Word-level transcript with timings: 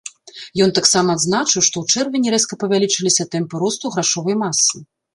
Ён 0.65 0.71
таксама 0.79 1.15
адзначыў, 1.17 1.61
што 1.69 1.75
ў 1.85 1.91
чэрвені 1.93 2.35
рэзка 2.37 2.61
павялічыліся 2.65 3.31
тэмпы 3.39 3.55
росту 3.69 3.85
грашовай 3.97 4.35
масы. 4.47 4.87